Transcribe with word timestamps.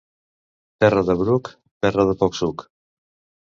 Terra 0.83 1.03
de 1.09 1.15
bruc, 1.19 1.51
terra 1.87 2.07
de 2.13 2.17
poc 2.23 2.39
suc. 2.41 2.65